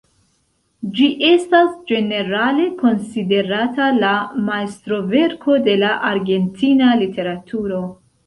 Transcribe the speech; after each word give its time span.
Ĝi 0.99 1.09
estas 1.31 1.67
ĝenerale 1.89 2.65
konsiderata 2.79 3.89
la 4.05 4.13
majstroverko 4.47 5.59
de 5.69 5.75
la 5.85 5.91
argentina 6.13 6.91
literaturo. 7.05 7.83